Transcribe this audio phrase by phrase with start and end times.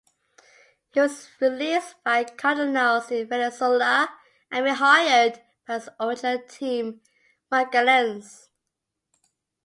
[0.89, 4.09] He was released by Cardenales in Venezuela,
[4.49, 7.01] and rehired by his original team,
[7.51, 8.47] Magallanes.